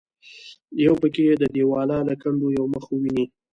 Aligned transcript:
یو 0.85 0.93
پکې 1.01 1.25
د 1.41 1.43
دیواله 1.55 1.97
له 2.07 2.13
کنډوه 2.21 2.49
یو 2.57 2.65
مخ 2.73 2.83
وویني. 2.89 3.25